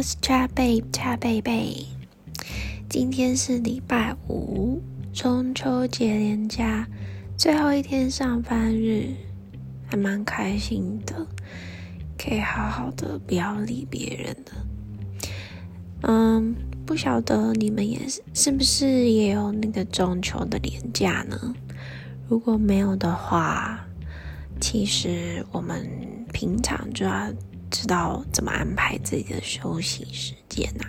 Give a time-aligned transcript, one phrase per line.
[0.00, 1.84] 我是 Chat Babe Chat Babe。
[2.88, 4.80] 今天是礼拜五，
[5.12, 6.88] 中秋节连假
[7.36, 9.14] 最后一天上班日，
[9.86, 11.26] 还蛮开心的，
[12.16, 14.52] 可以好好的不要理别人的。
[16.08, 16.54] 嗯，
[16.86, 21.54] 不晓得你们也是是不是也有那个中秋的连假呢？
[22.26, 23.78] 如果没有的话，
[24.58, 25.86] 其实我们
[26.32, 27.30] 平常就要。
[27.70, 30.86] 知道怎么安排自己的休息时间呐？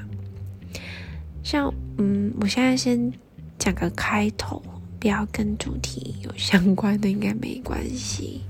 [1.43, 3.11] 像嗯，我现在先
[3.57, 4.61] 讲个开头，
[4.99, 8.41] 不要跟主题有相关的，应该没关系。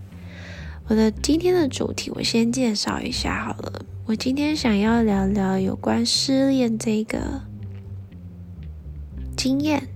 [0.88, 3.86] 我的今天的主题，我先介绍一下好了。
[4.06, 7.42] 我今天想要聊聊有关失恋这个
[9.38, 9.88] 经验。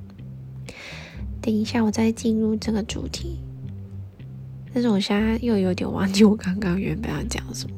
[1.42, 3.40] 等一下，我再进入这个主题。
[4.74, 7.76] 但是我现在又有点忘记我刚刚原本要讲什么。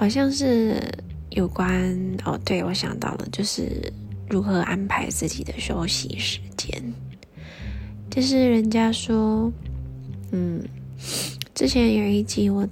[0.00, 0.80] 好像是
[1.28, 3.92] 有关哦，对我想到了，就是
[4.30, 6.82] 如何安排自己的休息时间。
[8.10, 9.52] 就是人家说，
[10.32, 10.64] 嗯，
[11.54, 12.66] 之前有一集我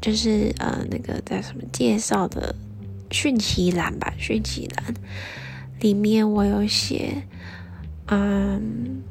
[0.00, 2.54] 就是呃那个在什么介绍的
[3.10, 4.94] 讯息栏吧，讯息栏
[5.80, 7.22] 里面我有写，
[8.06, 9.02] 嗯，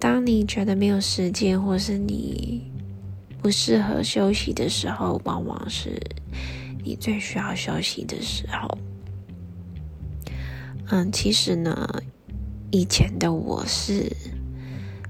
[0.00, 2.68] 当你觉得没有时间，或是你
[3.40, 5.96] 不适合休息的时候，往往是。
[6.86, 8.78] 你最需要休息的时候，
[10.88, 12.00] 嗯，其实呢，
[12.70, 14.08] 以前的我是，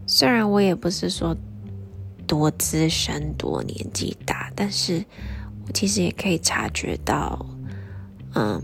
[0.07, 1.37] 虽然我也不是说
[2.27, 5.05] 多资深、多年纪大，但是
[5.67, 7.45] 我其实也可以察觉到，
[8.35, 8.59] 嗯，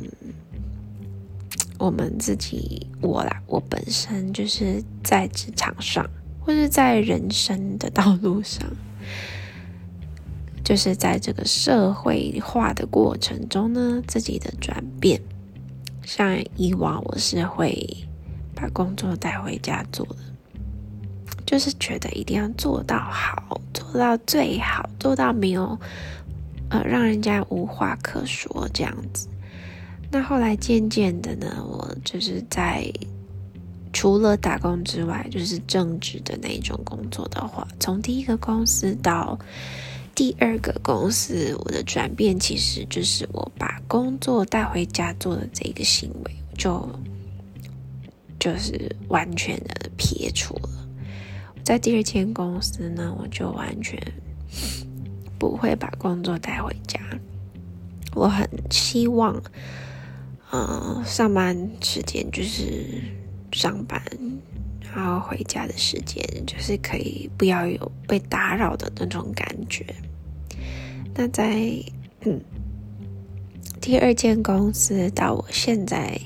[1.78, 6.08] 我们自己我啦，我本身就是在职场上，
[6.40, 8.66] 或是在人生的道路上。
[10.64, 15.20] 就是在这个社会化的过程中呢，自己的转变。
[16.04, 17.84] 像以往我是会
[18.54, 20.16] 把工作带回家做的，
[21.44, 25.78] 就是觉得一定要做到好，做到最好，做到没有
[26.70, 29.28] 呃让人家无话可说这样子。
[30.10, 32.88] 那后来渐渐的呢，我就是在
[33.92, 39.36] 除了打工之外，就是正职的那种工作的话，从第一个公司到。
[40.14, 46.88] 第二个公司，我的转变其实就是我把工作带回家做的这个行为，就
[48.38, 50.68] 就是完全的撇除了。
[51.64, 53.98] 在第二间公司呢，我就完全
[55.38, 57.00] 不会把工作带回家。
[58.14, 59.42] 我很希望，
[60.50, 62.84] 嗯，上班时间就是
[63.52, 64.02] 上班。
[64.94, 69.86] 然后回家的时间，就是可以不要有被打扰的那种感觉。
[71.14, 71.72] 那在
[72.20, 72.38] 嗯
[73.80, 76.20] 第二间公司到我现在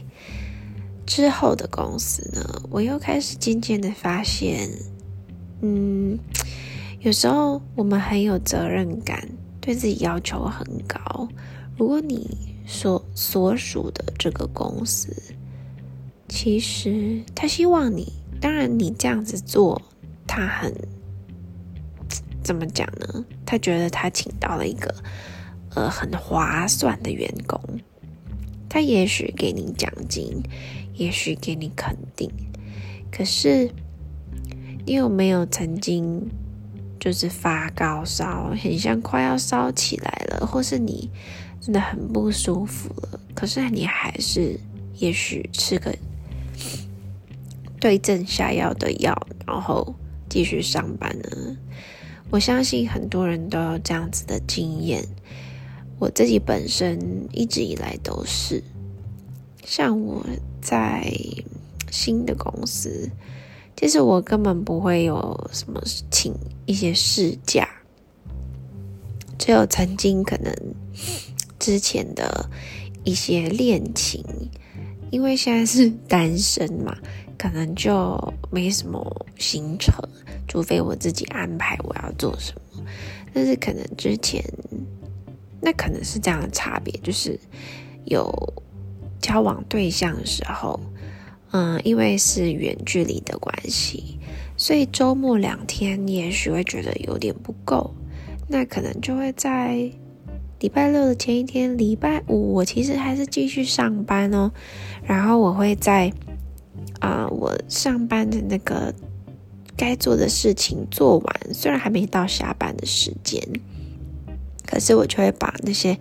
[1.06, 4.68] 之后的公司呢，我又开始渐渐的发现，
[5.60, 6.18] 嗯，
[7.00, 9.28] 有时候我们很有责任感，
[9.60, 11.28] 对自己要求很高。
[11.78, 15.14] 如果你所所属的这个公司，
[16.28, 18.12] 其实他希望你。
[18.40, 19.80] 当然，你这样子做，
[20.26, 20.72] 他很
[22.42, 23.24] 怎么讲呢？
[23.44, 24.94] 他觉得他请到了一个
[25.74, 27.60] 呃很划算的员工，
[28.68, 30.42] 他也许给你奖金，
[30.94, 32.30] 也许给你肯定。
[33.10, 33.70] 可是，
[34.84, 36.28] 你有没有曾经
[37.00, 41.10] 就是发高烧，很像快要烧起来了，或是你
[41.60, 43.20] 真的很不舒服了？
[43.34, 44.58] 可是你还是
[44.94, 45.92] 也许吃个。
[47.86, 49.16] 对症下药的药，
[49.46, 49.94] 然后
[50.28, 51.56] 继续上班呢。
[52.30, 55.06] 我相信很多人都有这样子的经验，
[56.00, 56.98] 我自己本身
[57.30, 58.60] 一直以来都是。
[59.64, 60.26] 像我
[60.60, 61.16] 在
[61.92, 63.08] 新的公司，
[63.76, 65.80] 其实我根本不会有什么
[66.10, 66.34] 请
[66.66, 67.68] 一些事假，
[69.38, 70.52] 只有曾经可能
[71.60, 72.50] 之前的
[73.04, 74.24] 一些恋情，
[75.12, 76.98] 因为现在是单身嘛。
[77.38, 79.94] 可能就没什么行程，
[80.48, 82.82] 除非我自己安排我要做什么。
[83.34, 84.42] 但是可能之前，
[85.60, 87.38] 那可能是这样的差别，就是
[88.04, 88.32] 有
[89.20, 90.80] 交往对象的时候，
[91.50, 94.18] 嗯，因为是远距离的关系，
[94.56, 97.94] 所以周末两天也许会觉得有点不够，
[98.48, 99.90] 那可能就会在
[100.60, 104.50] 礼拜六的前一天，礼拜五我其实还是继续上班哦，
[105.04, 106.12] 然后我会在。
[107.06, 108.92] 啊，我上班的那个
[109.76, 113.40] 该做的事情做完，虽然还没到下班的时间，
[114.66, 115.96] 可是我就会把那些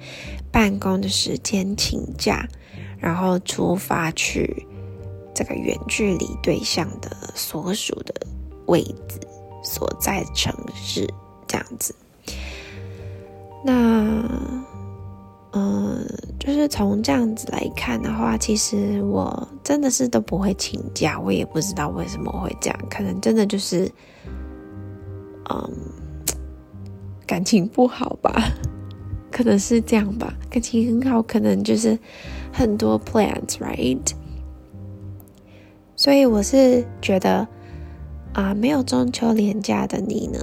[0.51, 2.47] 办公的时间请假，
[2.97, 4.65] 然后出发去
[5.35, 8.15] 这个远距离对象的所属的
[8.65, 9.19] 位置
[9.63, 11.07] 所在城市
[11.45, 11.93] 这样子。
[13.63, 13.73] 那，
[15.51, 15.84] 嗯，
[16.45, 23.91] 就是从这样子来看的话，其实我真的是都不会请假，我也不知道为什么会这样，可能真的就是，
[25.49, 25.71] 嗯。
[27.27, 28.31] 感情不好吧？
[29.31, 30.31] 可能是这样吧。
[30.47, 31.97] 感情很好，可能就是
[32.53, 34.11] 很多 plans，right？
[35.95, 37.47] 所以我是觉得
[38.33, 40.39] 啊，没有中秋连假的你呢，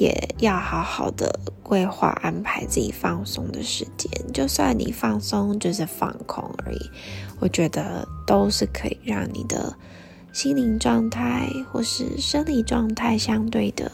[0.00, 4.10] 也要好好的规划安排自己放松的时间。
[4.32, 6.90] 就算你放松就是放空而已，
[7.38, 9.76] 我觉得都是可以让你的
[10.32, 13.92] 心灵状态或是生理状态相对的。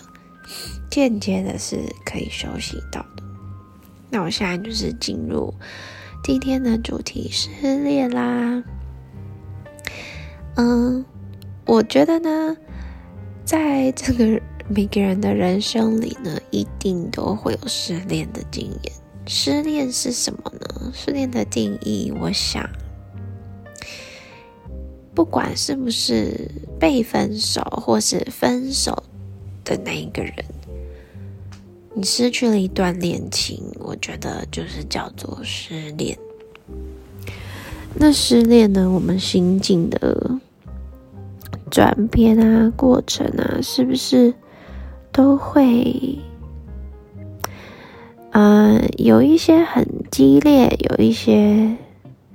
[0.89, 3.23] 间接的是可以休息到的。
[4.09, 5.53] 那我现在就是进入
[6.23, 7.49] 今天的主题失
[7.83, 8.63] 恋啦。
[10.55, 11.05] 嗯，
[11.67, 12.57] 我觉得呢，
[13.45, 18.93] 在这个每个人的人生里呢，一定都会有失恋的经验。
[19.25, 20.93] 失恋是什么呢？
[20.93, 22.69] 失恋的定义，我想，
[25.15, 29.05] 不管是不是被分手或是分手
[29.65, 30.35] 的那一个人。
[31.95, 36.19] 你失去了一段恋情，我觉得就是叫做失恋。
[37.95, 38.91] 那失恋呢？
[38.91, 40.39] 我们心境的
[41.71, 44.35] 转变啊，过程啊，是不是
[45.17, 46.19] 都会，
[48.33, 51.75] 呃，有一些很激烈，有一些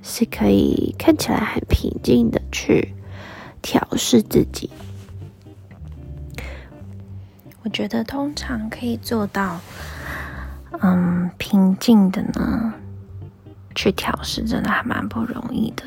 [0.02, 2.92] 是可以看起来很平静的去
[3.62, 4.68] 调试自己。
[7.62, 9.60] 我觉得通常可以做到，
[10.80, 12.74] 嗯，平静的呢，
[13.76, 15.84] 去调试，真的还蛮不容易的。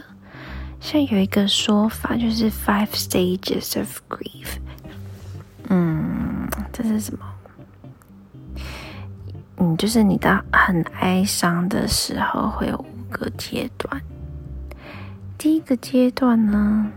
[0.80, 4.60] 像有一个说法，就是 five stages of grief。
[5.70, 7.20] 嗯，这是什么？
[9.58, 14.02] 嗯，就是你到很哀伤的时候，会有五个阶段。
[15.38, 16.92] 第一个阶段呢，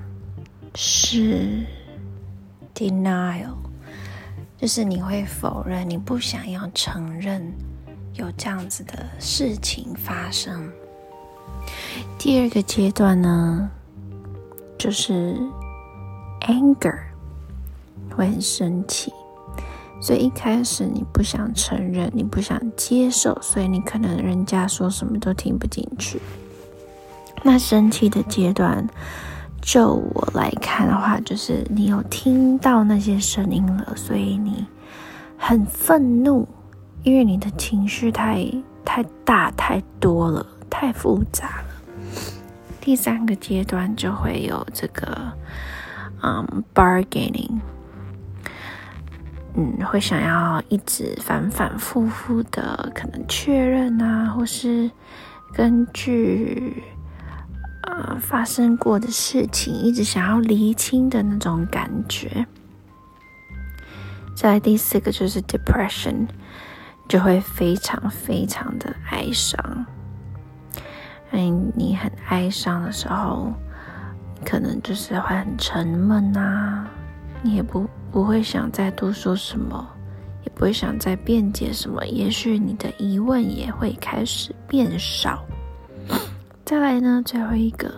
[0.75, 1.65] 是
[2.75, 3.55] denial。
[4.61, 7.41] 就是你会否认，你不想要承认
[8.15, 10.69] 有这样子的事情发生。
[12.19, 13.71] 第二个阶段呢，
[14.77, 15.37] 就是
[16.41, 16.99] anger，
[18.19, 19.13] 会很生气，
[20.01, 26.21] 所以一开始你不想承认，你不想接受，所以你可能人家说什么都听不进去。
[27.43, 28.87] 那生气的阶段。
[29.61, 34.65] 就我来看的话，就是你有听到那些声音了，所以你
[35.37, 36.49] 很愤怒，
[37.03, 38.49] 因为你的情绪太
[38.85, 41.65] 太大、太多了、太复杂了。
[42.81, 45.33] 第三个阶段就会有这个，
[46.23, 47.59] 嗯，bargaining，
[49.59, 54.91] 嗯，会想要一直反反复复的可能确认啊，或是
[55.53, 56.83] 根据。
[57.91, 62.47] 呃，发生过的事情，一直想要厘清的那种感觉。
[64.37, 66.29] 再第四个就是 depression，
[67.09, 69.87] 就会非常非常的哀伤。
[71.31, 73.55] 嗯，你很哀伤的时候，
[74.45, 76.87] 可能就是会很沉闷啊，
[77.41, 79.87] 你也不不会想再多说什么，
[80.45, 85.45] 也不会想再辩解什么，也许你的疑问也会开始变少。
[86.65, 87.91] 再来呢，最后一个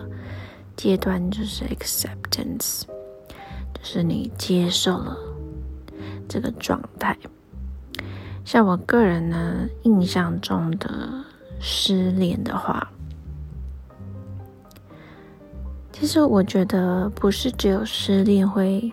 [0.75, 2.83] 阶段就是 acceptance，
[3.73, 5.17] 就是你接受了
[6.27, 7.17] 这个状态。
[8.43, 11.23] 像我个人呢，印象中的
[11.59, 12.89] 失恋的话，
[15.91, 18.91] 其实我觉得不是只有失恋会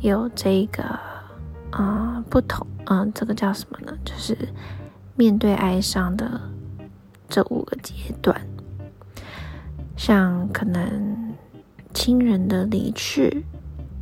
[0.00, 0.82] 有这个
[1.70, 3.96] 啊不同，嗯，这个叫什么呢？
[4.04, 4.36] 就是
[5.14, 6.40] 面对哀伤的
[7.28, 7.92] 这五个阶
[8.22, 8.40] 段。
[9.96, 11.34] 像可能
[11.92, 13.44] 亲人的离去，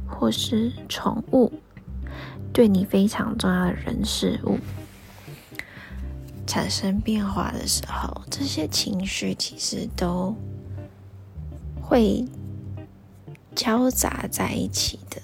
[0.07, 1.53] 或是宠物，
[2.53, 4.59] 对你非常重要的人事物
[6.47, 10.37] 产生变化的时候，这些情绪其实都
[11.83, 12.25] 会
[13.57, 15.21] 交杂在一起的。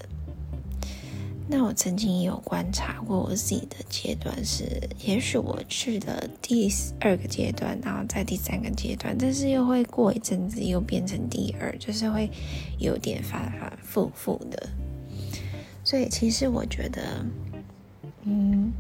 [1.47, 4.65] 那我曾经也有观察过我自己的阶段是，
[5.05, 12.31] 也许我去了第二个阶段，然后在第三个阶段，但是又会过一阵子又变成第二，就是会
[12.79, 14.69] 有点反反复复的。
[15.85, 17.03] 所以其实我觉得，
[18.23, 18.73] 嗯，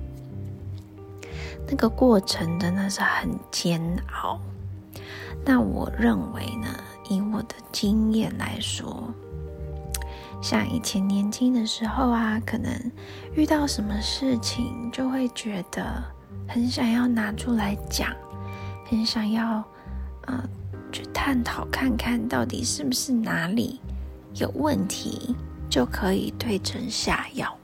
[1.68, 3.80] 那个过程真的是很煎
[4.22, 4.40] 熬。
[5.44, 9.12] 那我认为呢，以我的经验来说，
[10.44, 12.70] 像以前年轻的时候啊，可能
[13.32, 16.04] 遇到什么事情，就会觉得
[16.46, 18.14] 很想要拿出来讲，
[18.84, 19.64] 很想要
[20.26, 20.46] 呃
[20.92, 23.80] 去探讨看看到底是不是哪里
[24.34, 25.34] 有问题，
[25.70, 27.56] 就可以对症下药。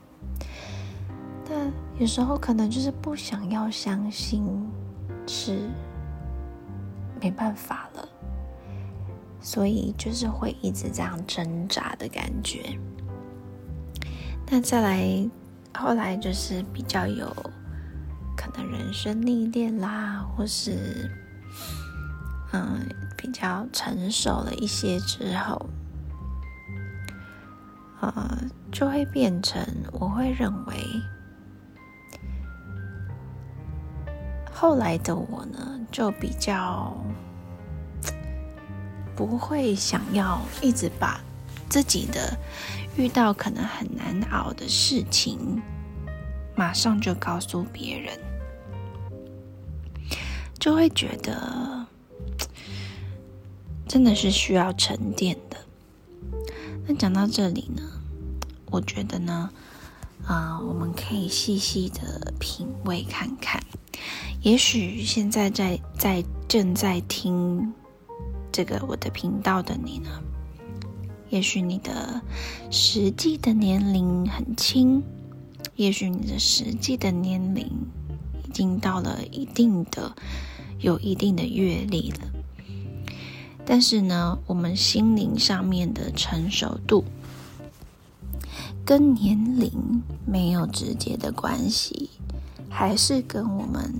[1.46, 4.42] 但有时候可能就是不想要相信
[5.26, 5.68] 是。
[7.22, 8.08] 没办法了，
[9.40, 12.78] 所以就是会一直这样挣扎的感觉。
[14.50, 15.28] 那再来，
[15.76, 17.26] 后来就是比较有
[18.36, 21.10] 可能人生历练啦，或是
[22.52, 22.80] 嗯
[23.16, 25.70] 比较成熟了一些之后，
[28.00, 28.38] 呃，
[28.72, 30.74] 就会变成我会认为。
[34.52, 36.94] 后来的我呢，就比较
[39.20, 41.20] 不会想要一直把
[41.68, 42.38] 自己的
[42.96, 45.60] 遇到可能很难熬的事情，
[46.56, 48.18] 马上就告诉别人，
[50.58, 51.86] 就会觉得
[53.86, 55.58] 真的是需要沉淀的。
[56.86, 57.82] 那讲到这里呢，
[58.70, 59.50] 我觉得呢，
[60.24, 63.62] 啊，我们可以细细的品味看看。
[64.40, 67.74] 也许现在在在正在听
[68.52, 70.10] 这个我的频道的你呢，
[71.28, 72.20] 也许你的
[72.70, 75.02] 实际的年龄很轻，
[75.76, 77.66] 也许你的实际的年龄
[78.44, 80.14] 已经到了一定的
[80.78, 82.18] 有一定的阅历了，
[83.64, 87.04] 但是呢，我们心灵上面的成熟度
[88.84, 92.10] 跟年龄没有直接的关系，
[92.68, 93.94] 还是跟我们。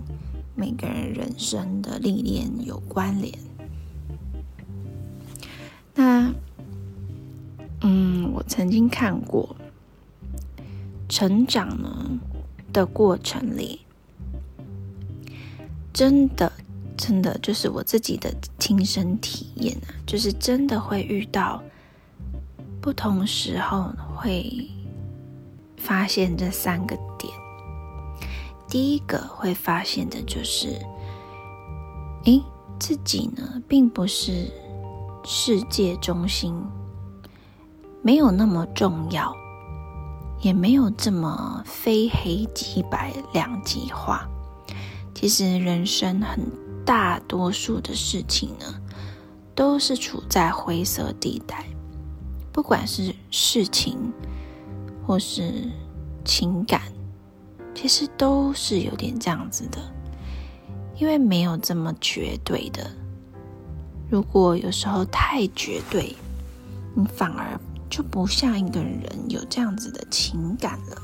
[0.57, 3.50] 每个人人生的历练有关联。
[5.95, 6.33] 那，
[7.83, 9.57] 嗯，我曾经看过，
[11.09, 12.19] 成长呢
[12.73, 13.81] 的过程里，
[15.93, 16.53] 真的，
[16.97, 21.63] 真的就是我自己的亲身体验啊，就是真的会遇到
[22.81, 24.71] 不同时候会
[25.77, 27.33] 发现这三个点。
[28.69, 30.69] 第一个会发现的就是，
[32.25, 32.41] 诶，
[32.79, 34.49] 自己呢并不是
[35.25, 36.55] 世界中心，
[38.03, 39.35] 没有那么重要，
[40.41, 44.29] 也没有这么非黑即白两极化。
[45.15, 46.41] 其实人生很
[46.85, 48.67] 大多数的事情呢，
[49.55, 51.67] 都是处在灰色地带，
[52.53, 54.13] 不管是事情
[55.07, 55.69] 或是
[56.25, 56.81] 情感。
[57.73, 59.79] 其实都是有点这样子的，
[60.97, 62.91] 因为没有这么绝对的。
[64.11, 66.17] 如果有时候太绝对，
[66.95, 71.03] 你反而就不像一个人有这样子的情感了。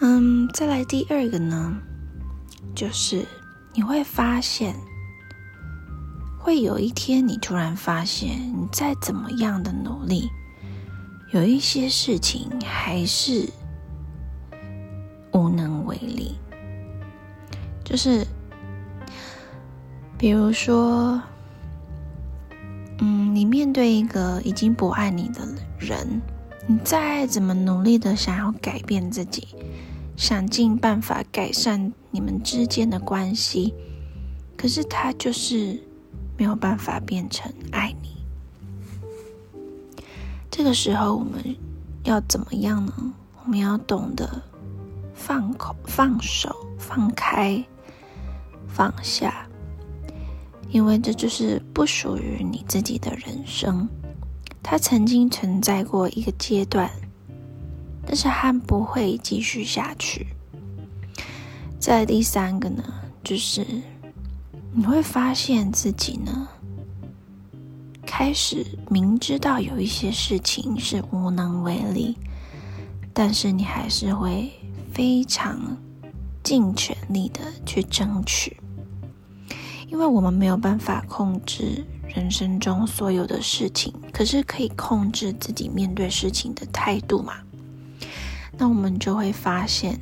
[0.00, 1.74] 嗯，再来第二个呢，
[2.74, 3.24] 就是
[3.72, 4.76] 你会发现，
[6.38, 10.28] 会有一天你突然发现，你再怎么样的努力。
[11.32, 13.48] 有一些事情还是
[15.32, 16.36] 无能为力，
[17.82, 18.26] 就是
[20.24, 21.20] 比如说，
[22.96, 25.46] 嗯，你面对一个已经不爱你的
[25.78, 26.22] 人，
[26.66, 29.48] 你再怎么努力的想要改变自己，
[30.16, 33.74] 想尽办法改善你们之间的关系，
[34.56, 35.78] 可是他就是
[36.38, 38.24] 没有办法变成爱你。
[40.50, 41.54] 这个时候，我们
[42.04, 43.12] 要怎么样呢？
[43.44, 44.40] 我们要懂得
[45.12, 47.62] 放口、放手、放开、
[48.66, 49.43] 放下，
[50.74, 53.88] 因为这就是不属于你自己的人生。
[54.60, 56.90] 它曾经存在过一个阶段，
[58.04, 60.26] 但是它不会继续下去。
[61.78, 62.82] 再第三个呢，
[63.22, 63.64] 就是
[64.72, 66.48] 你会发现自己呢。
[68.04, 72.16] 开始明知道有一些事情是无能为力，
[73.12, 74.50] 但是你还是会
[74.92, 75.76] 非常
[76.42, 78.56] 尽全力的去争取，
[79.88, 87.34] 因为我们没有办法控制人生中所有的事情，可是可以控制自己面对事情的态度嘛？
[88.56, 90.00] 那我们就会发现，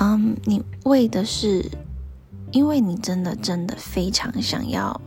[0.00, 1.70] 嗯，你为的是，
[2.50, 5.00] 因为你真的真的非常想要。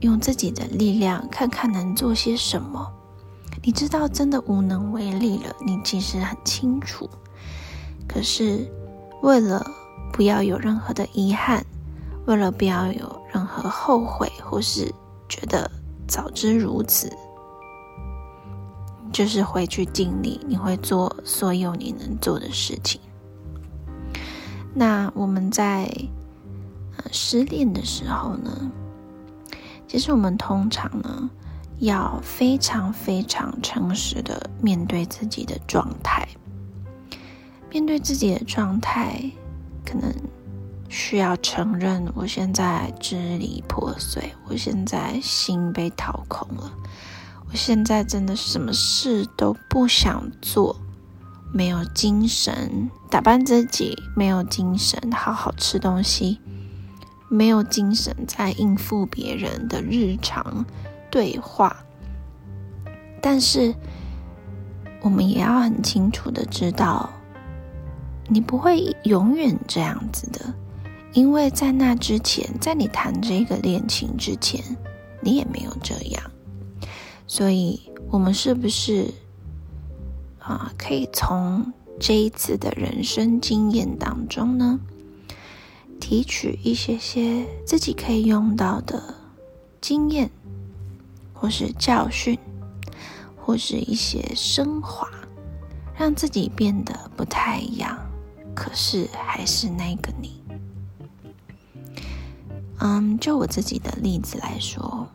[0.00, 2.88] 用自己的力量看看能做些什么。
[3.64, 7.10] 你知道真的无能为力了，你其实很清楚，
[8.06, 8.64] 可是
[9.22, 9.68] 为了
[10.18, 11.64] 不要有任何的遗憾，
[12.26, 14.92] 为了不要有任何后悔，或是
[15.28, 15.70] 觉得
[16.08, 17.08] 早知如此，
[19.12, 23.00] 就是会去尽力，你会做所有你能做的事情。
[24.74, 25.88] 那我们在
[27.12, 28.72] 失恋的时候呢？
[29.86, 31.30] 其实我们通常呢，
[31.78, 36.26] 要非常非常诚实的面对自己的状态。
[37.70, 39.30] 面对自己的状态，
[39.88, 40.12] 可能
[40.90, 46.70] 需要承认，我现在支离破碎，我现在心被掏空了，
[47.50, 50.76] 我现在真的什么事都不想做，
[51.52, 56.38] 没有精神打扮自己，没有精神好好吃东西。
[57.30, 60.64] 没有精神在应付别人的日常
[61.10, 61.76] 对话，
[63.20, 63.74] 但是
[65.02, 67.10] 我们也要很清楚的知道，
[68.28, 70.54] 你不会永远这样子的，
[71.12, 74.62] 因为在那之前，在你谈这个恋情之前，
[75.20, 76.22] 你也没有这样，
[77.26, 77.80] 所以
[78.10, 79.12] 我们是不是
[80.38, 84.78] 啊，可以从这一次的人生经验当中呢？
[86.00, 89.02] 提取一些些自己可以用到的
[89.80, 90.30] 经验，
[91.32, 92.38] 或是教训，
[93.36, 95.08] 或是一些升华，
[95.96, 97.98] 让自己变得不太一样，
[98.58, 100.42] 可是还是那个你。
[102.80, 105.06] 嗯，就我自己的例子来说，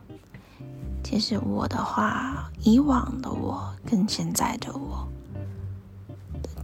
[1.04, 5.06] 其实我的话，以往的我跟现在的我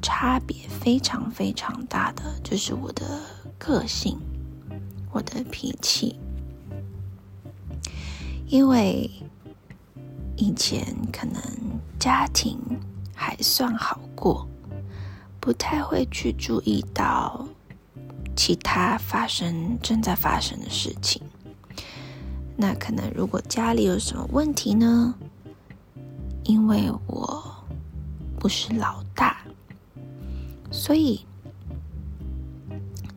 [0.01, 3.05] 差别非常非常大的，就是我的。
[3.62, 4.17] 个性，
[5.12, 6.17] 我的脾气，
[8.48, 9.12] 因为
[10.38, 11.43] 以前可能
[12.00, 12.57] 家庭
[13.13, 14.47] 还算好过，
[15.39, 17.45] 不太会去注意到
[18.36, 21.21] 其他发生正在发生的事情。
[22.56, 25.15] 那可能如果家里有什么问题呢？
[26.43, 27.43] 因为我
[28.39, 29.38] 不是老大，
[30.71, 31.25] 所以。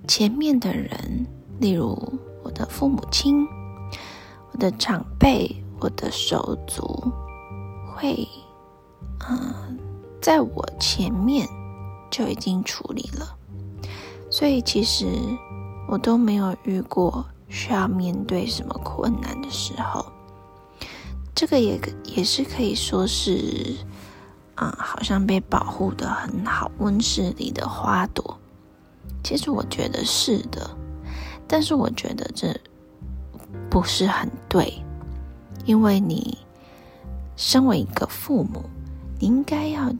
[0.09, 1.27] 前面的人，
[1.59, 1.97] 例如
[2.43, 3.47] 我的父母亲、
[4.51, 6.85] 我的长辈、我的手足，
[7.95, 8.29] 会，
[9.31, 9.79] 嗯，
[10.21, 11.49] 在我前面
[12.13, 13.37] 就已经处理了，
[14.31, 15.07] 所以其实
[15.89, 20.05] 我都没有遇过需要面对什么困难的时候。
[21.35, 23.75] 这个也也是可以说是，
[24.55, 28.39] 啊，好像被保护的很好，温室里的花朵。
[29.25, 30.71] 其实我觉得是的，
[31.49, 32.55] 但是我觉得这
[33.71, 34.85] 不是很对，
[35.65, 36.37] 因为你
[37.37, 38.63] 身为一个父母，
[39.19, 39.91] 你应该要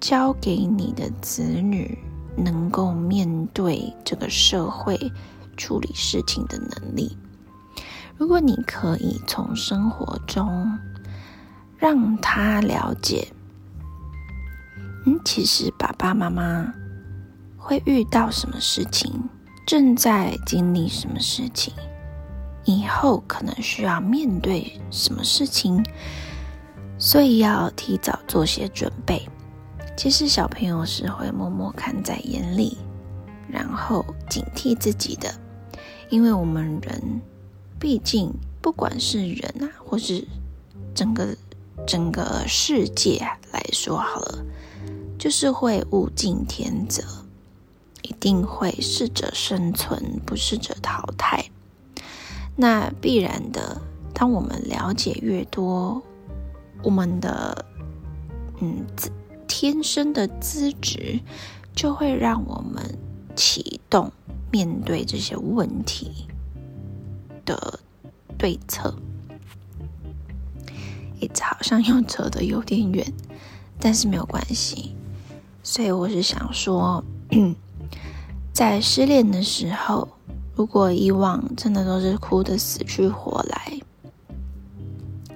[0.00, 1.98] 教给你的子女
[2.36, 4.98] 能够面对这个社会、
[5.56, 7.16] 处理事情的能力。
[8.16, 10.78] 如果你可以从生活中
[11.76, 13.26] 让他了解，
[15.06, 16.72] 嗯，其实爸爸妈妈。
[17.60, 19.12] 会遇到什么事情，
[19.66, 21.74] 正在经历什么事情，
[22.64, 25.84] 以后可能需要面对什么事情，
[26.98, 29.28] 所以要提早做些准备。
[29.98, 32.78] 其实小朋友是会默默看在眼里，
[33.50, 35.28] 然后警惕自己的，
[36.08, 37.20] 因为我们人，
[37.80, 38.32] 毕竟
[38.62, 40.24] 不管是人啊，或是
[40.94, 41.36] 整个
[41.84, 43.18] 整个世界
[43.50, 44.38] 来说好了，
[45.18, 47.02] 就是会物竞天择。
[48.02, 51.44] 一定会适者生存，不适者淘汰。
[52.54, 53.82] 那必然的，
[54.14, 56.00] 当我们了解越多，
[56.84, 57.66] 我们的
[58.60, 59.10] 嗯资
[59.48, 61.18] 天生的资质，
[61.74, 62.96] 就会让我们
[63.34, 64.12] 启动
[64.52, 66.28] 面对这些问题
[67.44, 67.80] 的
[68.36, 68.94] 对策。
[71.18, 73.12] 一直好像又扯得有点远，
[73.80, 74.94] 但是没有关系。
[75.64, 77.02] 所以我是想说。
[78.54, 80.08] 在失恋的时候，
[80.56, 83.78] 如果以往真的都是哭的死去活来，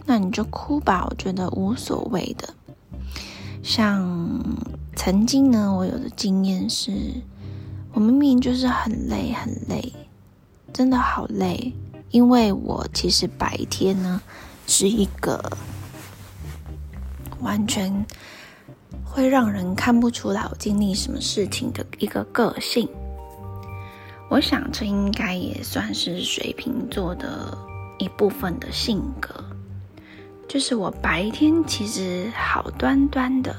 [0.05, 2.53] 那你就哭吧，我觉得无所谓的。
[3.63, 4.29] 像
[4.97, 6.93] 曾经呢，我有的经验是，
[7.93, 9.93] 我明明就是很累很累，
[10.73, 11.73] 真的好累，
[12.11, 14.21] 因为我其实白天呢
[14.67, 15.41] 是一个
[17.41, 18.05] 完全
[19.05, 22.89] 会让人看不出来我经历什么事情的一个个性。
[24.29, 27.57] 我想，这应该也算是水瓶座的
[27.99, 29.45] 一部分的性格。
[30.53, 33.57] 就是我白天其实好端端的，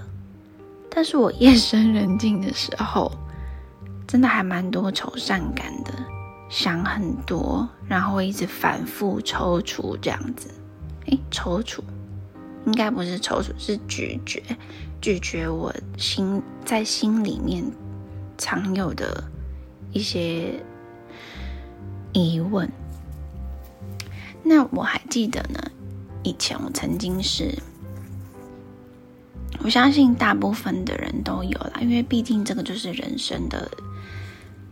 [0.91, 3.11] 但是我夜深人静的时候，
[4.07, 5.91] 真的还蛮多愁善感的，
[6.49, 10.51] 想很多，然后一直反复踌躇这样子。
[11.07, 11.79] 诶，踌躇
[12.67, 14.43] 应该不是踌躇，是拒绝，
[15.01, 17.65] 拒绝我心在心里面
[18.37, 19.23] 常有的
[19.93, 20.63] 一些
[22.11, 22.71] 疑问。
[24.43, 25.59] 那我还记得呢，
[26.23, 27.57] 以前我曾经是。
[29.63, 33.69] 我相信大部分的人都有啦，因为毕竟这个就是人生的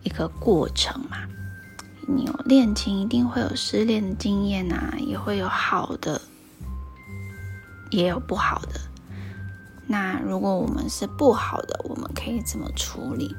[0.04, 1.18] 一个过程嘛。
[2.08, 6.20] 你有恋情，一定会有失恋的经验啊，也会有好的，
[7.92, 8.82] 也有不好的。
[9.88, 13.34] 那如果我们是不好的，我们可以怎么处理？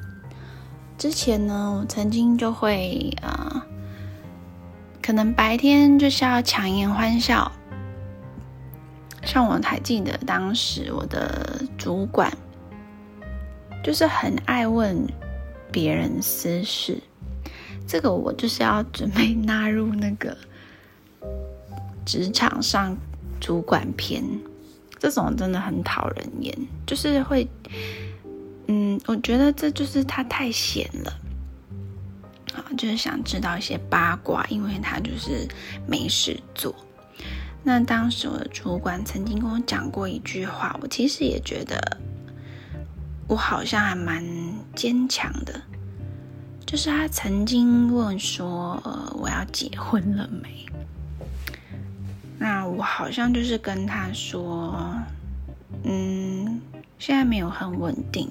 [0.96, 3.66] 之前呢，我曾经就会啊，
[5.02, 7.50] 可能白天就是要强颜欢笑。
[9.32, 12.30] 像我还记得当时我的主管，
[13.82, 15.06] 就是很爱问
[15.72, 16.98] 别人私事，
[17.88, 20.36] 这个我就是要准备纳入那个
[22.04, 22.94] 职场上
[23.40, 24.22] 主管篇，
[24.98, 27.48] 这种真的很讨人厌，就是会，
[28.66, 31.18] 嗯，我觉得这就是他太闲了，
[32.52, 35.48] 啊，就是想知道一些八卦，因为他就是
[35.86, 36.74] 没事做。
[37.64, 41.98] 那当时我的主管曾经跟我讲过一句话，我其实也觉得
[43.28, 44.24] 我好像还蛮
[44.74, 45.62] 坚强的。
[46.66, 48.82] 就是他曾经问说：“，
[49.14, 50.66] 我要结婚了没？”
[52.36, 54.96] 那我好像就是跟他说
[55.84, 56.60] ：“嗯，
[56.98, 58.28] 现在没有很稳定。”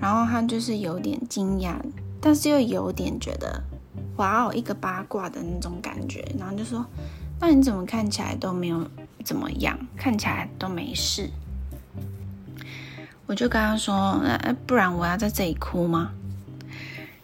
[0.00, 1.76] 然后他就是有点惊讶，
[2.20, 3.62] 但是又有点觉得
[4.18, 6.84] “哇哦”，一个八卦的那种感觉，然后就说。
[7.38, 8.88] 那你怎么看起来都没有
[9.24, 9.78] 怎么样？
[9.96, 11.30] 看起来都没事。
[13.26, 16.12] 我就跟他说：“那不然我要在这里哭吗？”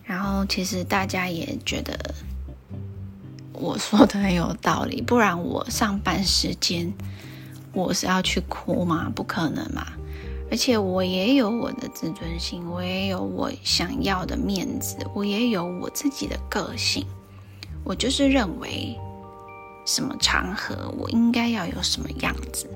[0.05, 1.97] 然后其实大家也觉得
[3.53, 5.01] 我说的很有道理。
[5.01, 6.93] 不然我上班时间
[7.73, 9.11] 我是要去哭吗？
[9.15, 9.87] 不可能嘛！
[10.51, 17.07] 而且我也有我的自尊心，我也有我想要的面子，我也有我自己的个性。
[17.85, 18.99] 我就是认为。
[19.85, 22.69] 什么场合我应该要有什么样子？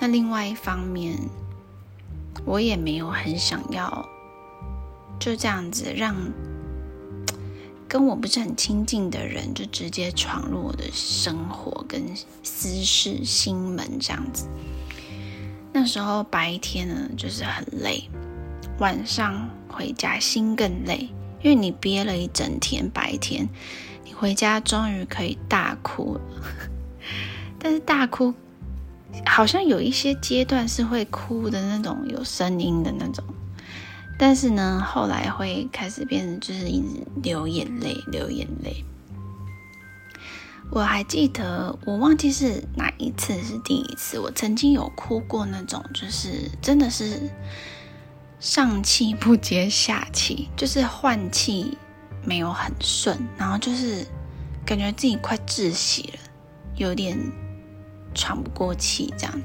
[0.00, 1.16] 那另外一方面，
[2.44, 4.08] 我也没有很想要
[5.20, 6.14] 就这样子让
[7.88, 12.02] 跟我不是很亲近的人就直接闯入我的生活跟
[12.42, 14.48] 私事心门这样子。
[15.72, 18.08] 那时候白天呢就是很累，
[18.78, 21.08] 晚上回家心更累，
[21.42, 23.48] 因为你憋了一整天白天。
[24.22, 26.20] 回家终于可以大哭了，
[27.58, 28.32] 但是大哭
[29.26, 33.24] 好像有一些阶段是会哭的那种，有声音的那种。
[34.16, 38.84] 但是呢，后来会开始变成就是一直流眼泪，流眼泪。
[40.70, 47.28] 我还记得，我忘记是哪一次是第一次，我曾经有哭过那种，就是真的是
[48.38, 51.76] 上气不接下气，就是换气。
[52.24, 54.06] 没有很顺，然后就是
[54.64, 56.18] 感觉自己快窒息了，
[56.76, 57.18] 有点
[58.14, 59.12] 喘不过气。
[59.18, 59.40] 这样，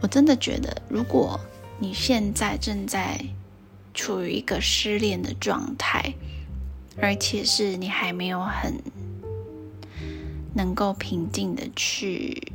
[0.00, 1.38] 我真的觉得，如果
[1.78, 3.20] 你现在正在
[3.94, 6.14] 处于一个失恋的状态，
[7.00, 8.80] 而且是你还没有很
[10.54, 12.52] 能够平静的去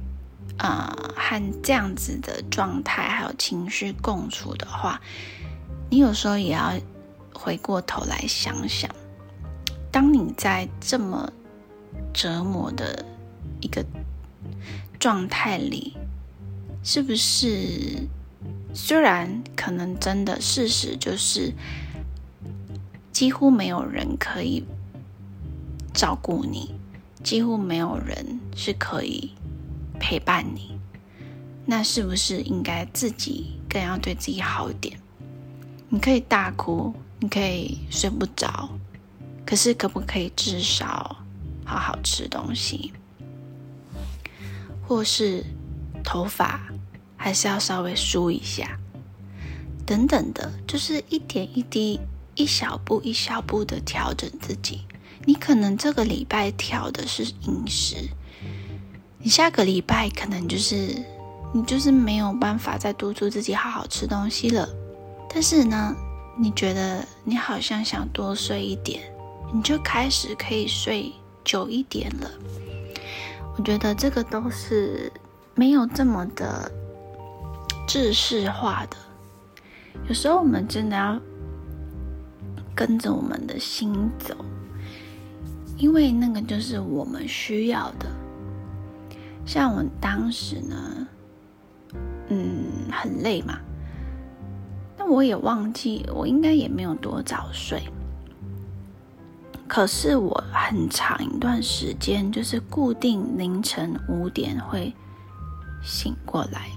[0.58, 5.00] 啊和这样子的状态还有情绪共处的话，
[5.90, 6.74] 你有时候也要
[7.34, 8.90] 回过头来想想。
[9.94, 11.32] 当你在这么
[12.12, 13.06] 折磨的
[13.62, 13.86] 一个
[15.00, 15.96] 状态里，
[16.84, 18.10] 是不是？
[18.74, 21.54] 虽然可能真的事实就是
[23.12, 24.66] 几乎没有人可以
[25.94, 26.74] 照顾你，
[27.22, 29.36] 几乎没有人是可以
[30.00, 30.80] 陪伴你，
[31.68, 35.00] 那是不是应该自己更要对自己好一点？
[35.90, 38.68] 你可以大哭，你可以睡不着。
[39.46, 41.18] 可是，可不可以至少
[41.66, 42.94] 好好吃东西，
[44.88, 45.44] 或是
[46.04, 46.60] 头发
[47.16, 48.80] 还是要稍微梳一下，
[49.86, 52.00] 等等的，就是一点一滴、
[52.36, 54.82] 一小步一小步的调整自己。
[55.26, 57.96] 你可能这个礼拜调的是饮食，
[59.20, 61.02] 你下个礼拜可能就是
[61.54, 64.68] 你就是没有办法再督促自己好好吃东西了。
[65.34, 65.96] 但是呢，
[66.38, 69.13] 你觉得你好像想多睡一点。
[69.54, 71.14] 你就开始可以睡
[71.44, 72.28] 久一点了。
[73.56, 75.12] 我觉得这个都是
[75.54, 76.72] 没有这么的
[77.88, 78.98] 制式化的。
[80.08, 81.22] 有时候我们真的要
[82.74, 84.36] 跟着我们的心走，
[85.78, 88.08] 因为那个就是我们需要的。
[89.46, 91.08] 像我当时呢，
[92.30, 93.60] 嗯，很累嘛，
[94.98, 97.84] 那我也忘记，我应该也没有多早睡。
[99.66, 104.94] 可是我很长一段时间，就是固定凌晨五点会
[105.82, 106.70] 醒过来，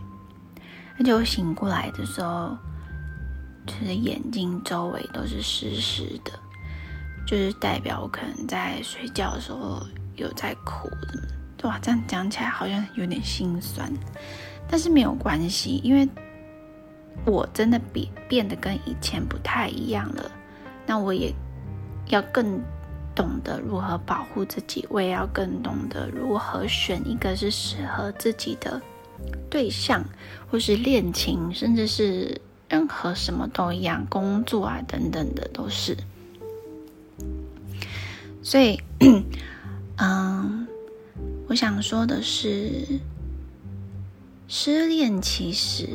[0.98, 2.56] 而且我醒过来的时候，
[3.66, 6.32] 就是眼睛周围都是湿湿的，
[7.26, 11.68] 就是代表我可能在睡觉的时候有在哭的。
[11.68, 13.92] 哇，这样讲起来好像有点心酸，
[14.68, 16.08] 但是没有关系，因为
[17.26, 20.30] 我真的变变得跟以前不太一样了。
[20.86, 21.34] 那我也
[22.08, 22.58] 要更。
[23.16, 28.80] 懂得如何保护自己，我也要更懂得如何选一个是适合自己的
[29.50, 30.04] 对象，
[30.50, 35.96] 或是恋情，甚至是任何什么都一样，工作啊等等的都是。
[38.42, 38.78] 所以，
[39.96, 40.68] 嗯，
[41.48, 43.00] 我想说的是，
[44.46, 45.88] 失恋其实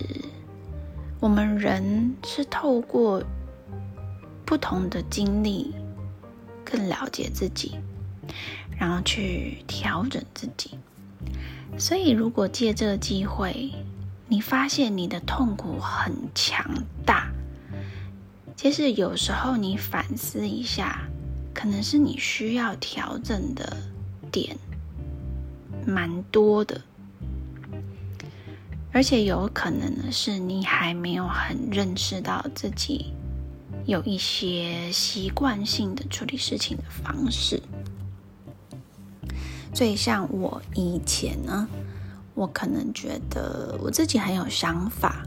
[1.20, 3.24] 我们人是透过
[4.44, 5.74] 不同的经历。
[6.72, 7.76] 更了解自己，
[8.78, 10.72] 然后去调整自己。
[11.78, 13.72] 所以，如果借这个机会，
[14.28, 16.66] 你发现你的痛苦很强
[17.06, 17.32] 大，
[18.56, 21.02] 其实有时候你反思一下，
[21.54, 23.76] 可能是你需要调整的
[24.32, 24.56] 点
[25.86, 26.82] 蛮多的，
[28.94, 33.14] 而且有可能是你还没有很认识到自己。
[33.86, 37.62] 有一些习惯性的处理事情的方式，
[39.74, 41.68] 所以像我以前呢，
[42.36, 45.26] 我可能觉得我自己很有想法，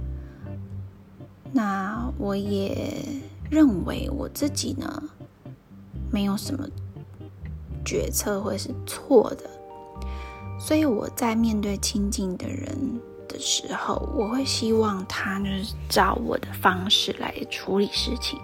[1.52, 3.04] 那我也
[3.50, 5.02] 认为我自己呢
[6.10, 6.66] 没有什么
[7.84, 9.50] 决策会是错的，
[10.60, 13.00] 所以我在面对亲近的人。
[13.28, 18.38] 的时候，我会希望他就是照我的方式来处理事情，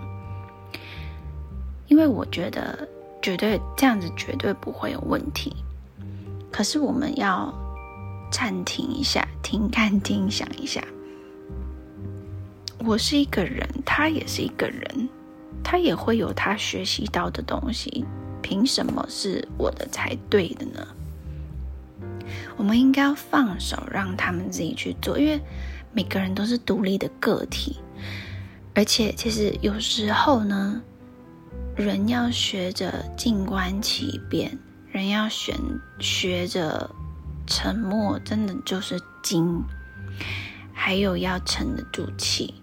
[1.89, 2.89] 因为我觉得
[3.21, 5.55] 绝对这样子绝对不会有问题。
[6.51, 7.53] 可是我们要
[8.31, 10.83] 暂停一下，停看听想一下。
[12.85, 15.09] 我是一个人，他也是一个人，
[15.63, 18.05] 他也会有他学习到的东西，
[18.41, 20.87] 凭什么是我的才对的呢？
[22.57, 25.41] 我们应该要放手，让他们自己去做，因为
[25.93, 27.79] 每个人都是独立的个体，
[28.75, 30.83] 而且其实有时候呢，
[31.77, 34.59] 人要学着静观其变，
[34.93, 35.57] 人要选
[35.99, 36.91] 学着
[37.47, 39.63] 沉默，真的就是精，
[40.73, 42.55] 还有要沉得住气，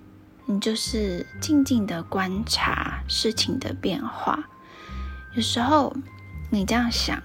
[0.46, 4.48] 你就是静静的观察事情的变化。
[5.36, 5.94] 有时候
[6.50, 7.22] 你这样想，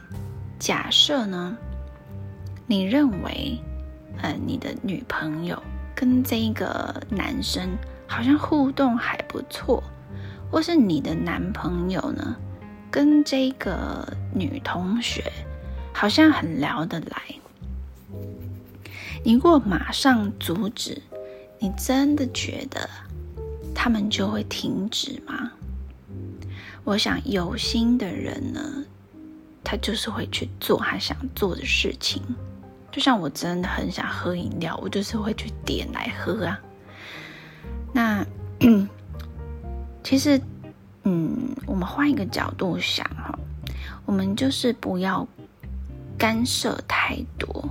[0.59, 1.57] 假设呢？
[2.73, 3.61] 你认为，
[4.23, 5.63] 呃，你的女朋友
[5.95, 9.85] 跟这个男生好像互动还不错，
[10.51, 12.35] 或是你的男朋友呢，
[12.91, 15.23] 跟这个女同学
[15.93, 17.23] 好像很聊得来。
[19.23, 21.03] 你如果马上阻止，
[21.59, 22.89] 你真的觉得
[23.75, 25.53] 他们就会停止吗？
[26.85, 28.83] 我想有心的人呢，
[29.63, 32.23] 他就是会去做他想做的事情。
[32.93, 36.61] 就像我真的很想喝饮料，我就是会去点来喝啊。
[37.91, 38.25] 那
[40.05, 40.39] 其实，
[41.05, 43.37] 嗯，我们换一个角度想哈，
[44.05, 45.27] 我们就是不要
[46.19, 47.67] 干涉太多。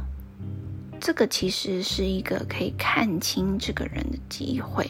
[1.00, 4.90] 这个其实是一个可以看清这个人的机会。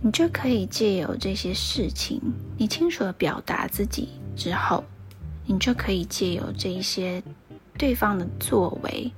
[0.00, 2.20] 你就可以借由这些事情，
[2.56, 4.82] 你清楚的表达自己之后，
[5.44, 7.22] 你就可以借由这一些。
[7.76, 9.12] 对方的作为，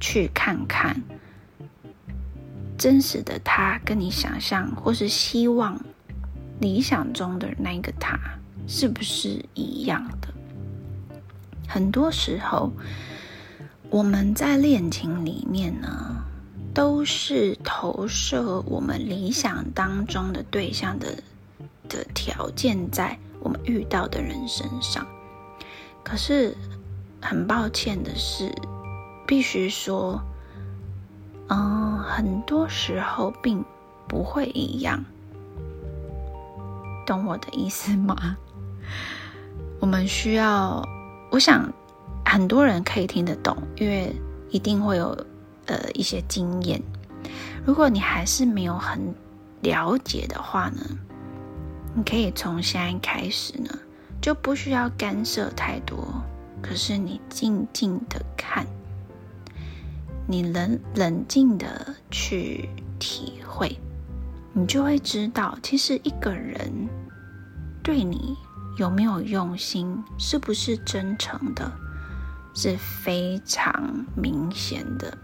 [0.00, 1.02] 去看看
[2.78, 5.78] 真实的他跟你想象或是希望、
[6.58, 8.18] 理想中的那个他
[8.66, 10.28] 是不是一样的？
[11.68, 12.72] 很多时候，
[13.90, 16.16] 我们在恋情里面呢，
[16.72, 21.22] 都是投射我们理想当中的对象的
[21.88, 25.06] 的条件在我们遇到的人身上，
[26.02, 26.56] 可是。
[27.20, 28.52] 很抱歉的是，
[29.26, 30.20] 必须说，
[31.48, 33.64] 嗯，很多时候并
[34.06, 35.04] 不会一样，
[37.06, 38.36] 懂我的意思吗？
[39.80, 40.82] 我们需要，
[41.30, 41.72] 我想
[42.24, 44.14] 很多人可以听得懂，因为
[44.50, 45.08] 一定会有
[45.66, 46.82] 呃一些经验。
[47.64, 49.14] 如果你还是没有很
[49.60, 50.80] 了解的话呢，
[51.94, 53.68] 你可以从现在开始呢，
[54.20, 56.06] 就不需要干涉太多，
[56.62, 58.66] 可是你静静的看，
[60.26, 62.68] 你冷冷静的去
[62.98, 63.78] 体会，
[64.52, 66.88] 你就会知道，其实一个人
[67.82, 68.36] 对你
[68.76, 71.72] 有没有用心，是不是真诚的，
[72.54, 75.16] 是非常明显的。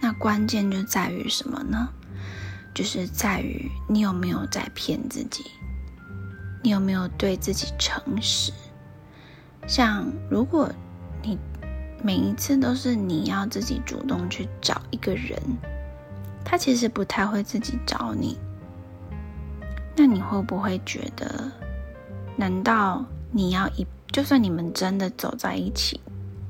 [0.00, 1.88] 那关键就在于什么呢？
[2.74, 5.44] 就是在于你有没有在骗自己，
[6.62, 8.52] 你有没有对自己诚实？
[9.66, 10.70] 像如果
[11.22, 11.38] 你
[12.02, 15.40] 每一次都是你要自己主动去找一个人，
[16.44, 18.36] 他其实不太会自己找你，
[19.96, 21.50] 那你会不会觉得？
[22.36, 26.00] 难道你要一就算你们真的走在一起，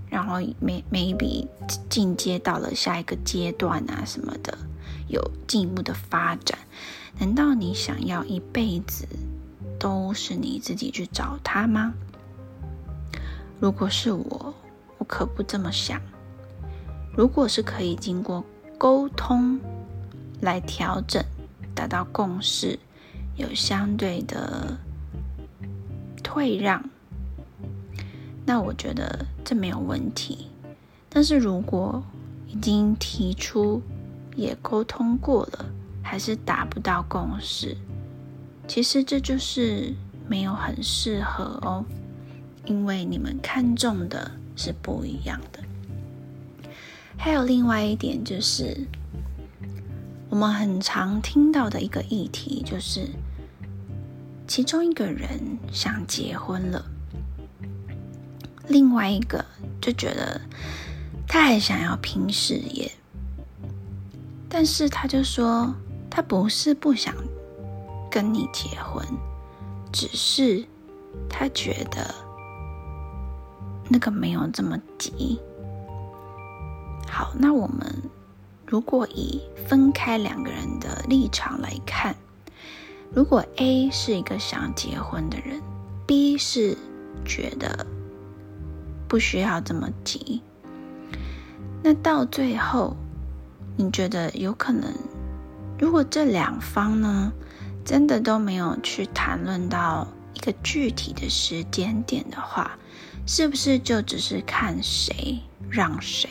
[0.09, 1.47] 然后每每一笔
[1.91, 4.57] 进阶到了下一个阶段啊什么的？
[5.09, 6.59] 有进一步的发展，
[7.19, 9.07] 难道你想要一辈子
[9.79, 11.93] 都是你自己去找他吗？
[13.63, 14.53] 如果是我，
[14.99, 16.03] 我可不这么想。
[17.17, 18.45] 如果是可以经过
[18.77, 19.57] 沟通
[20.41, 21.25] 来调整，
[21.73, 22.77] 达到共识，
[23.37, 24.77] 有相对的
[26.25, 26.83] 退让，
[28.45, 30.49] 那我觉得这没有问题。
[31.09, 32.03] 但是如果
[32.49, 33.81] 已经提出，
[34.35, 35.67] 也沟通过了，
[36.03, 37.77] 还是达不到共识。
[38.67, 39.95] 其实这就是
[40.27, 41.85] 没有很适合哦，
[42.65, 45.61] 因为你们看重的是不一样的。
[47.19, 48.77] 还有另外一点就是，
[50.29, 53.09] 我们很常听到的一个议题就是，
[54.47, 56.85] 其中一个人想结婚了，
[58.69, 59.45] 另外一个
[59.81, 60.41] 就觉得
[61.29, 62.91] 他还想要拼事业。
[64.49, 65.75] 但是他就说，
[66.11, 67.15] 他不是不想
[68.11, 69.03] 跟你结婚，
[69.93, 70.63] 只是
[71.29, 72.15] 他觉得
[73.93, 75.39] 那个没有这么急。
[77.07, 78.11] 好，那我们
[78.67, 82.17] 如果以分开两个人的立场来看，
[83.13, 85.61] 如果 A 是一个想结婚的人
[86.07, 86.77] ，B 是
[87.27, 87.87] 觉得
[89.07, 90.41] 不需要这么急，
[91.83, 92.97] 那到最后。
[93.75, 94.93] 你觉得有可能，
[95.79, 97.33] 如果这两方呢，
[97.87, 102.73] 真的都没有去谈论到一个具体的时间点的话，
[103.27, 106.29] 是不是就只是看谁让谁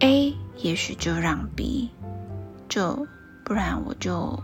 [0.00, 1.90] ？A 也许就让 B，
[2.68, 3.06] 就
[3.44, 4.42] 不然我就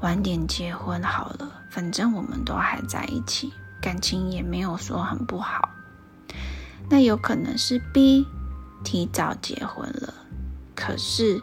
[0.00, 5.68] 晚点结婚好了，反正我们都还在一起，感情也没有说很不好。
[6.90, 8.26] 那有可能是 B
[8.84, 10.12] 提早结婚了。
[10.74, 11.40] 可是，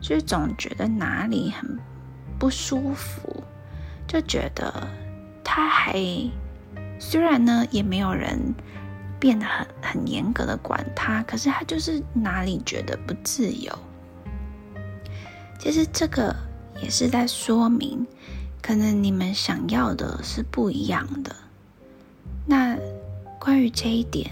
[0.00, 1.78] 就总觉得哪里很
[2.38, 3.42] 不舒服，
[4.06, 4.86] 就觉得
[5.42, 5.98] 他还
[6.98, 8.54] 虽然呢，也没有人
[9.18, 13.72] 变得很很严格的管他，可是他就是哪里觉得不自由。
[15.58, 16.34] 其实这个
[16.82, 18.06] 也是在说明，
[18.62, 21.34] 可能你们想要的是不一样的。
[22.46, 22.76] 那
[23.38, 24.30] 关于这一点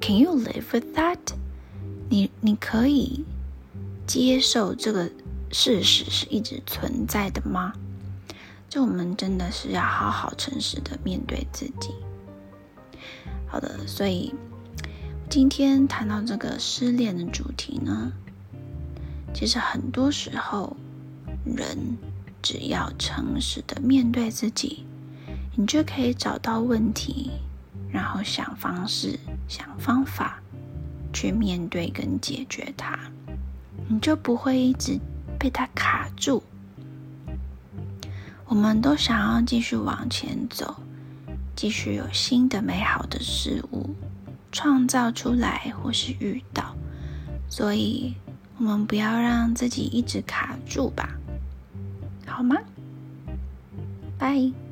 [0.00, 1.18] ，Can you live with that？
[2.08, 3.24] 你你可以。
[4.06, 5.10] 接受这个
[5.50, 7.72] 事实是一直存在的吗？
[8.76, 11.94] 就我们真的是要好好诚实的面对自己。
[13.48, 14.34] 好的，所以
[15.30, 18.12] 今天谈到这个失恋的主题呢，
[19.32, 20.76] 其实很多时候，
[21.46, 21.96] 人
[22.42, 24.84] 只要诚实的面对自己，
[25.54, 27.30] 你就可以找到问题，
[27.90, 30.38] 然后想方式、想方法
[31.14, 32.98] 去面对跟解决它。
[33.88, 35.00] 你就不会一直
[35.38, 36.42] 被它卡住。
[38.48, 40.76] 我们都想要继续往前走，
[41.54, 43.94] 继续有新的美好的事物
[44.52, 46.74] 创造出来或是遇到，
[47.48, 48.14] 所以
[48.58, 51.08] 我们不要让自己一直卡住吧，
[52.26, 52.56] 好吗？
[54.18, 54.65] 拜。